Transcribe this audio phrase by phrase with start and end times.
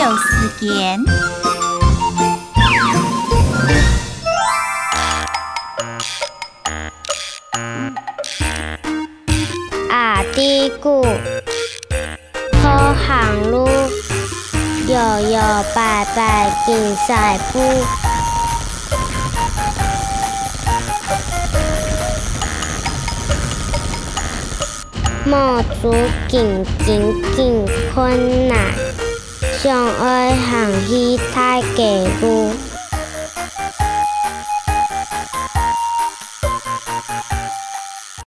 [0.00, 0.98] 有时间。
[9.90, 11.04] 阿弟故，
[12.62, 13.68] 好行路，
[14.88, 17.60] 摇摇摆摆进赛步。
[25.26, 25.94] 冒出
[26.26, 28.89] 紧紧紧困难。
[29.62, 32.69] 上爱行去太过路。